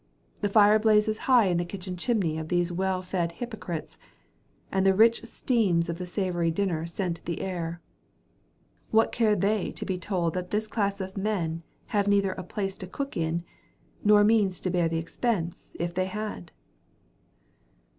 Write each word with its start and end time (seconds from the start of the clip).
The 0.41 0.49
fire 0.49 0.79
blazes 0.79 1.19
high 1.29 1.45
in 1.45 1.57
the 1.57 1.63
kitchen 1.63 1.95
chimney 1.95 2.39
of 2.39 2.47
these 2.49 2.71
well 2.71 3.03
fed 3.03 3.33
hypocrites, 3.33 3.99
and 4.71 4.83
the 4.83 4.95
rich 4.95 5.23
steams 5.25 5.89
of 5.89 5.99
the 5.99 6.07
savoury 6.07 6.49
dinner 6.49 6.87
scent 6.87 7.23
the 7.25 7.39
air. 7.39 7.81
What 8.89 9.11
care 9.11 9.35
they 9.35 9.71
to 9.73 9.85
be 9.85 9.99
told 9.99 10.33
that 10.33 10.49
this 10.49 10.65
class 10.65 11.01
of 11.01 11.17
men 11.17 11.61
have 11.89 12.07
neither 12.07 12.31
a 12.31 12.41
place 12.43 12.75
to 12.77 12.87
cook 12.87 13.15
in—nor 13.15 14.23
means 14.23 14.59
to 14.61 14.71
bear 14.71 14.89
the 14.89 14.97
expense, 14.97 15.75
if 15.79 15.93
they 15.93 16.05
had? 16.05 16.51